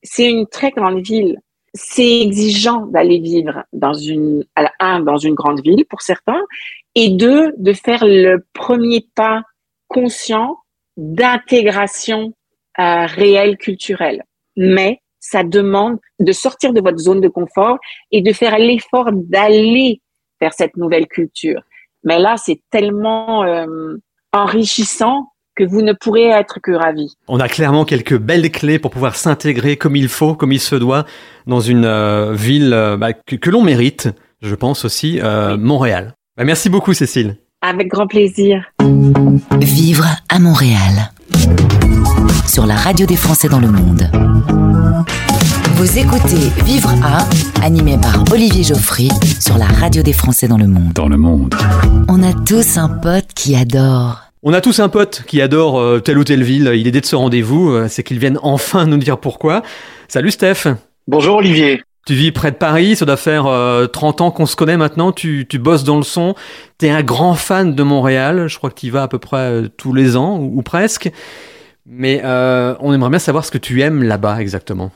[0.02, 1.38] C'est une très grande ville.
[1.74, 4.44] C'est exigeant d'aller vivre dans une,
[4.78, 6.42] un, dans une grande ville pour certains,
[6.94, 9.42] et deux, de faire le premier pas
[9.88, 10.58] conscient
[10.96, 12.34] d'intégration
[12.78, 14.24] euh, réelle culturelle.
[14.56, 17.78] Mais ça demande de sortir de votre zone de confort
[18.10, 20.02] et de faire l'effort d'aller
[20.40, 21.62] vers cette nouvelle culture.
[22.04, 23.96] Mais là, c'est tellement euh,
[24.32, 27.14] enrichissant que vous ne pourrez être que ravi.
[27.28, 30.76] On a clairement quelques belles clés pour pouvoir s'intégrer comme il faut, comme il se
[30.76, 31.04] doit,
[31.46, 34.08] dans une euh, ville euh, bah, que, que l'on mérite,
[34.40, 35.62] je pense aussi, euh, oui.
[35.62, 36.14] Montréal.
[36.36, 37.36] Bah, merci beaucoup, Cécile.
[37.60, 38.64] Avec grand plaisir.
[39.60, 41.12] Vivre à Montréal.
[42.48, 44.10] Sur la radio des Français dans le monde.
[45.76, 47.26] Vous écoutez Vivre à,
[47.64, 49.10] animé par Olivier Geoffry
[49.40, 50.92] sur la radio des Français dans le monde.
[50.92, 51.54] Dans le monde.
[52.08, 54.31] On a tous un pote qui adore.
[54.44, 56.72] On a tous un pote qui adore euh, telle ou telle ville.
[56.74, 57.70] Il est dès de ce rendez-vous.
[57.70, 59.62] Euh, c'est qu'il vienne enfin nous dire pourquoi.
[60.08, 60.66] Salut Steph.
[61.06, 61.82] Bonjour Olivier.
[62.04, 65.12] Tu vis près de Paris, ça doit faire euh, 30 ans qu'on se connaît maintenant,
[65.12, 66.34] tu, tu bosses dans le son,
[66.80, 69.20] tu es un grand fan de Montréal, je crois que tu y vas à peu
[69.20, 71.12] près euh, tous les ans, ou, ou presque,
[71.86, 74.90] mais euh, on aimerait bien savoir ce que tu aimes là-bas exactement.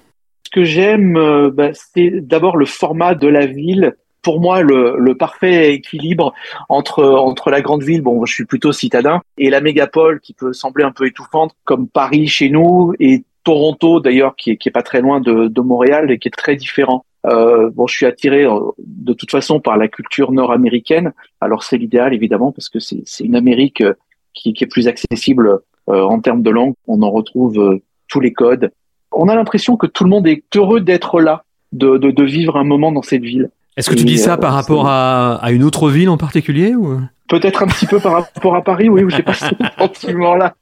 [0.46, 1.16] Ce que j'aime,
[1.50, 3.94] bah, c'est d'abord le format de la ville,
[4.26, 6.34] pour moi le, le, parfait équilibre
[6.68, 10.52] entre entre la grande ville, bon je suis plutôt citadin, et la mégapole qui peut
[10.52, 14.72] sembler un peu étouffante, comme Paris chez nous, et Toronto d'ailleurs qui est, qui est
[14.72, 17.04] pas très loin de, de Montréal et qui est très différent.
[17.26, 21.12] Euh, bon, je suis attiré euh, de toute façon par la culture nord-américaine.
[21.40, 23.94] Alors c'est l'idéal évidemment parce que c'est une Amérique euh,
[24.34, 26.74] qui, qui, est plus accessible euh, en termes de langue.
[26.88, 28.72] On en retrouve euh, tous les codes.
[29.12, 32.56] On a l'impression que tout le monde est heureux d'être là, de, de, de, vivre
[32.56, 33.50] un moment dans cette ville.
[33.76, 36.74] Est-ce que tu dis ça euh, par rapport à, à, une autre ville en particulier
[36.74, 37.00] ou?
[37.28, 39.46] Peut-être un petit peu par rapport à Paris, oui, où j'ai pas ce
[39.78, 40.54] sentiment-là.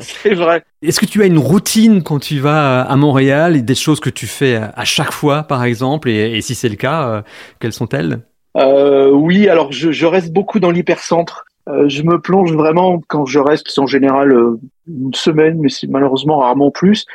[0.00, 0.64] c'est vrai.
[0.82, 4.26] Est-ce que tu as une routine quand tu vas à Montréal, des choses que tu
[4.26, 7.22] fais à chaque fois, par exemple, et, et si c'est le cas, euh,
[7.60, 8.20] quelles sont-elles?
[8.56, 11.44] Euh, Oui, alors je, je, reste beaucoup dans l'hypercentre.
[11.66, 15.70] Euh, je me plonge vraiment quand je reste, c'est en général euh, une semaine, mais
[15.70, 17.06] c'est malheureusement rarement plus.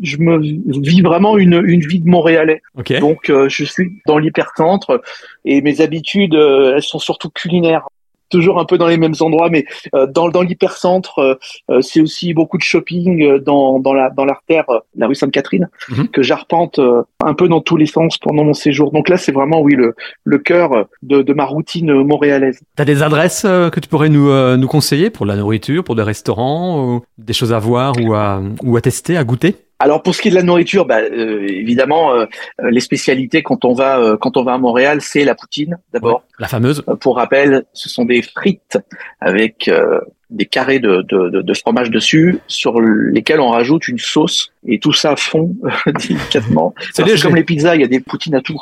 [0.00, 2.62] Je me vis vraiment une, une vie de Montréalais.
[2.78, 3.00] Okay.
[3.00, 5.02] Donc euh, je suis dans l'hypercentre
[5.44, 7.88] et mes habitudes, elles sont surtout culinaires
[8.30, 12.34] toujours un peu dans les mêmes endroits, mais euh, dans, dans l'hypercentre, euh, c'est aussi
[12.34, 14.64] beaucoup de shopping dans, dans la dans l'artère,
[14.96, 16.08] la rue Sainte-Catherine, -hmm.
[16.08, 16.78] que j'arpente
[17.24, 18.90] un peu dans tous les sens pendant mon séjour.
[18.92, 22.60] Donc là, c'est vraiment oui le le cœur de, de ma routine montréalaise.
[22.76, 27.02] T'as des adresses que tu pourrais nous nous conseiller pour la nourriture, pour des restaurants,
[27.18, 29.65] des choses à voir ou à ou à tester, à goûter?
[29.78, 32.26] Alors pour ce qui est de la nourriture, bah, euh, évidemment, euh,
[32.70, 36.20] les spécialités quand on va euh, quand on va à Montréal, c'est la poutine d'abord.
[36.20, 36.82] Ouais, la fameuse.
[37.00, 38.78] pour rappel, ce sont des frites
[39.20, 39.70] avec
[40.30, 44.92] des carrés de, de, de, fromage dessus, sur lesquels on rajoute une sauce et tout
[44.92, 45.54] ça fond
[45.86, 46.74] délicatement.
[46.92, 48.60] c'est comme les pizzas, il y a des poutines à tout.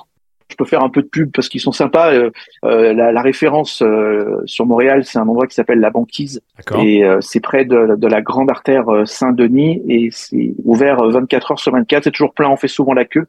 [0.50, 2.12] Je peux faire un peu de pub parce qu'ils sont sympas.
[2.12, 2.30] Euh,
[2.64, 6.42] euh, la, la référence euh, sur Montréal, c'est un endroit qui s'appelle la Banquise
[6.78, 11.52] et euh, c'est près de, de la grande artère Saint-Denis et c'est ouvert euh, 24
[11.52, 12.04] heures sur 24.
[12.04, 13.26] C'est toujours plein, on fait souvent la queue.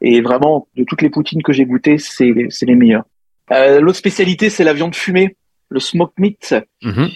[0.00, 3.04] Et vraiment, de toutes les poutines que j'ai goûtées, c'est c'est les meilleurs.
[3.52, 5.36] Euh, L'autre spécialité, c'est la viande fumée,
[5.68, 6.54] le smoke meat.
[6.82, 7.08] Mhm.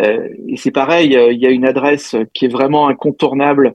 [0.00, 3.74] Euh, et c'est pareil, il y a une adresse qui est vraiment incontournable.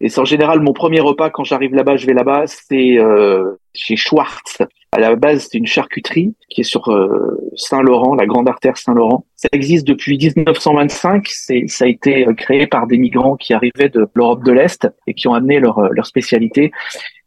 [0.00, 3.56] Et c'est en général mon premier repas quand j'arrive là-bas, je vais là-bas, c'est euh,
[3.74, 4.58] chez Schwartz.
[4.92, 9.26] À la base, c'est une charcuterie qui est sur euh, Saint-Laurent, la grande artère Saint-Laurent.
[9.36, 11.26] Ça existe depuis 1925.
[11.28, 14.88] C'est, ça a été euh, créé par des migrants qui arrivaient de l'Europe de l'Est
[15.06, 16.70] et qui ont amené leur, leur spécialité.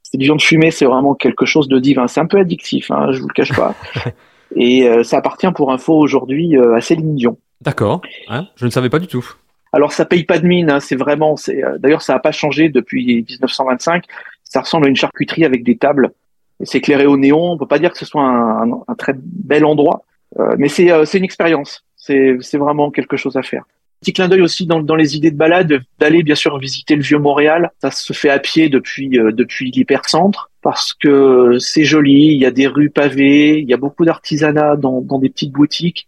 [0.02, 2.08] C'est du viande fumée, c'est vraiment quelque chose de divin.
[2.08, 3.76] C'est un peu addictif, hein, je vous le cache pas.
[4.56, 7.38] Et euh, ça appartient pour info aujourd'hui à Céline Dion.
[7.62, 8.02] D'accord.
[8.28, 9.26] Hein, je ne savais pas du tout.
[9.74, 12.32] Alors ça paye pas de mine, hein, c'est vraiment, c'est euh, d'ailleurs ça n'a pas
[12.32, 14.04] changé depuis 1925.
[14.44, 16.12] Ça ressemble à une charcuterie avec des tables.
[16.60, 17.52] Et C'est éclairé au néon.
[17.54, 20.04] On peut pas dire que ce soit un, un- un très bel endroit,
[20.40, 21.84] Euh, mais c'est euh, c'est une expérience.
[21.96, 23.64] C'est c'est vraiment quelque chose à faire.
[24.02, 27.02] Petit clin d'œil aussi dans, dans les idées de balade, d'aller bien sûr visiter le
[27.04, 27.72] vieux Montréal.
[27.82, 32.34] Ça se fait à pied depuis euh, depuis l'hypercentre parce que c'est joli.
[32.34, 35.52] Il y a des rues pavées, il y a beaucoup d'artisanat dans, dans des petites
[35.52, 36.08] boutiques.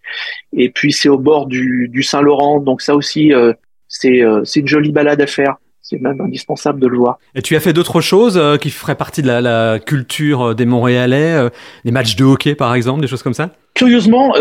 [0.52, 3.54] Et puis c'est au bord du, du Saint-Laurent, donc ça aussi euh,
[3.94, 5.56] c'est euh, une jolie balade à faire.
[5.82, 7.20] C'est même indispensable de le voir.
[7.36, 10.54] Et tu as fait d'autres choses euh, qui feraient partie de la, la culture euh,
[10.56, 11.50] des Montréalais,
[11.86, 13.52] des matchs de hockey par exemple, des choses comme ça?
[13.76, 14.34] Curieusement,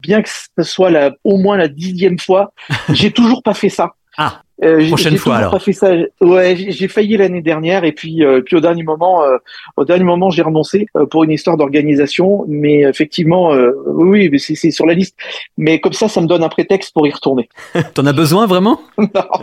[0.00, 2.52] bien que ce soit la, au moins la dixième fois,
[2.92, 3.92] j'ai toujours pas fait ça.
[4.16, 5.52] Ah, Euh, Prochaine fois, alors.
[5.52, 5.92] Pas fait ça.
[6.20, 9.36] Ouais, j'ai failli l'année dernière et puis euh, puis au dernier moment, euh,
[9.76, 12.44] au dernier moment, j'ai renoncé pour une histoire d'organisation.
[12.46, 13.50] Mais effectivement,
[13.86, 15.16] oui, mais c'est sur la liste.
[15.56, 17.48] Mais comme ça, ça me donne un prétexte pour y retourner.
[17.94, 18.80] t'en as besoin vraiment?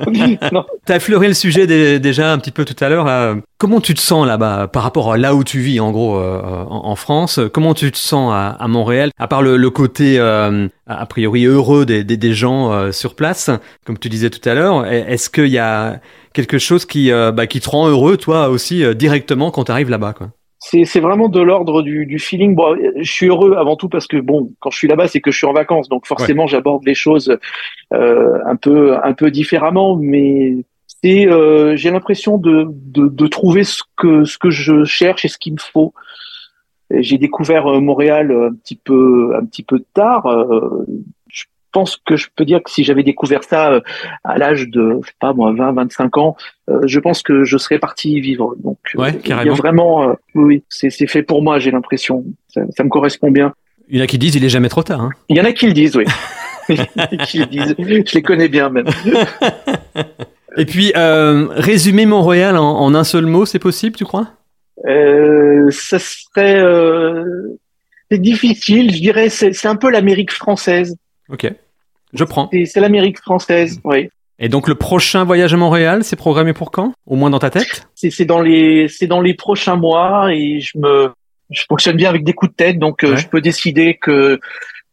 [0.10, 0.66] Non, non.
[0.86, 3.36] T'as effleuré le sujet dé- déjà un petit peu tout à l'heure.
[3.58, 6.82] Comment tu te sens là-bas par rapport à là où tu vis en gros en,
[6.86, 7.40] en France?
[7.54, 11.86] Comment tu te sens à, à Montréal À part le, le côté a priori heureux
[11.86, 13.50] des, des, des gens sur place,
[13.86, 16.00] comme tu disais tout à l'heure, est-ce qu'il y a
[16.34, 19.72] quelque chose qui, euh, bah, qui te rend heureux toi aussi euh, directement quand tu
[19.72, 20.30] arrives là-bas quoi?
[20.62, 22.54] C'est c'est vraiment de l'ordre du, du feeling.
[22.54, 25.32] Bon, je suis heureux avant tout parce que bon, quand je suis là-bas, c'est que
[25.32, 27.38] je suis en vacances, donc forcément, j'aborde les choses
[27.94, 29.96] euh, un peu un peu différemment.
[29.96, 30.58] Mais
[31.02, 35.30] c'est, euh, j'ai l'impression de, de de trouver ce que ce que je cherche et
[35.30, 35.94] ce qu'il me faut.
[36.92, 40.26] J'ai découvert Montréal un petit peu un petit peu tard.
[40.26, 40.86] euh,
[41.72, 43.82] pense que je peux dire que si j'avais découvert ça euh,
[44.24, 46.38] à l'âge de, je sais pas moi, 20, 25 ans,
[46.70, 48.56] euh, je pense que je serais parti y vivre.
[48.64, 52.24] Donc, euh, il y a vraiment, euh, oui, c'est c'est fait pour moi, j'ai l'impression.
[52.48, 53.54] Ça, ça me correspond bien.
[53.90, 55.02] Il y en a qui disent il est jamais trop tard.
[55.02, 55.10] Hein.
[55.30, 56.06] Il y en a qui le disent, oui.
[56.70, 57.76] Il y en a qui le disent.
[57.80, 58.86] Je les connais bien même.
[60.58, 64.28] Et puis euh, résumer Montréal en, en un seul mot, c'est possible, tu crois?
[64.88, 67.58] Euh, ça serait, euh,
[68.10, 68.94] c'est difficile.
[68.94, 70.96] Je dirais, c'est c'est un peu l'Amérique française.
[71.32, 71.52] Ok,
[72.14, 72.50] je prends.
[72.66, 74.10] C'est l'Amérique française, oui.
[74.42, 76.94] Et donc le prochain voyage à Montréal, c'est programmé pour quand?
[77.06, 77.88] Au moins dans ta tête?
[77.96, 81.10] C'est dans les, c'est dans les prochains mois et je me,
[81.50, 83.18] je fonctionne bien avec des coups de tête, donc euh, Ouais.
[83.18, 84.40] je peux décider que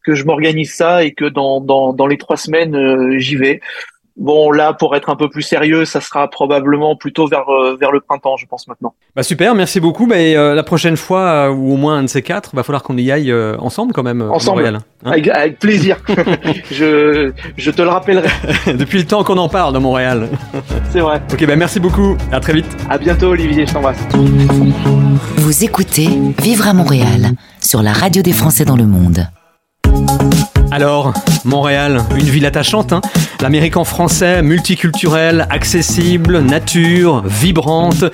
[0.04, 3.60] que je m'organise ça et que dans dans dans les trois semaines euh, j'y vais.
[4.18, 7.92] Bon là, pour être un peu plus sérieux, ça sera probablement plutôt vers euh, vers
[7.92, 8.94] le printemps, je pense maintenant.
[9.14, 10.06] Bah super, merci beaucoup.
[10.06, 12.82] Mais euh, la prochaine fois, euh, ou au moins un de ces quatre, va falloir
[12.82, 14.22] qu'on y aille euh, ensemble quand même.
[14.22, 14.62] à Ensemble.
[14.62, 15.10] Montréal, hein.
[15.10, 15.98] Avec, avec plaisir.
[16.70, 18.28] je je te le rappellerai.
[18.74, 20.28] Depuis le temps qu'on en parle de Montréal.
[20.90, 21.20] C'est vrai.
[21.30, 22.16] Ok, bah merci beaucoup.
[22.32, 22.66] À très vite.
[22.88, 23.66] À bientôt, Olivier.
[23.66, 23.98] Je t'embrasse.
[25.36, 26.08] Vous écoutez
[26.42, 29.26] Vivre à Montréal sur la radio des Français dans le monde.
[30.70, 31.12] Alors,
[31.44, 33.00] Montréal, une ville attachante, hein
[33.40, 38.04] l'Amérique en français, multiculturel, accessible, nature, vibrante.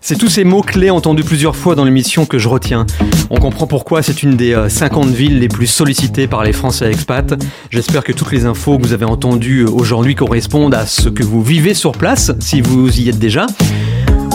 [0.00, 2.86] C'est tous ces mots-clés entendus plusieurs fois dans l'émission que je retiens.
[3.30, 6.90] On comprend pourquoi c'est une des euh, 50 villes les plus sollicitées par les Français
[6.90, 7.34] expats.
[7.70, 11.42] J'espère que toutes les infos que vous avez entendues aujourd'hui correspondent à ce que vous
[11.42, 13.46] vivez sur place, si vous y êtes déjà.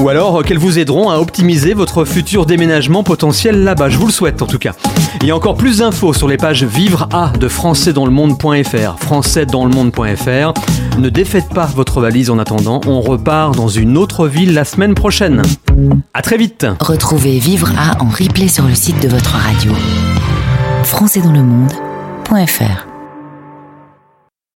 [0.02, 3.90] Ou alors euh, qu'elles vous aideront à optimiser votre futur déménagement potentiel là-bas.
[3.90, 4.74] Je vous le souhaite en tout cas.
[5.22, 8.98] Il y a encore plus d'infos sur les pages Vivre à de françaisdanslemonde.fr.
[8.98, 11.00] Françaisdanslemonde.fr.
[11.00, 12.82] Ne défaites pas votre valise en attendant.
[12.88, 15.44] On repart dans une autre ville la semaine prochaine.
[16.16, 16.66] À très vite.
[16.80, 19.72] Retrouvez Vivre à en replay sur le site de votre radio.
[20.84, 22.90] françaisdanslemonde.fr